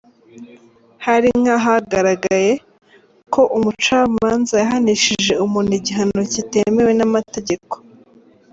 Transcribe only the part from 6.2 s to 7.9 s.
kitemewe n’amategeko;.